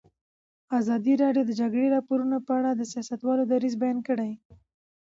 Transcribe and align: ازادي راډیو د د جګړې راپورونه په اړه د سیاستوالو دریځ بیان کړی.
ازادي 0.79 1.13
راډیو 1.23 1.43
د 1.45 1.47
د 1.49 1.51
جګړې 1.61 1.87
راپورونه 1.95 2.37
په 2.47 2.51
اړه 2.59 2.71
د 2.75 2.81
سیاستوالو 2.91 3.43
دریځ 3.51 3.73
بیان 3.81 3.97
کړی. 4.07 4.31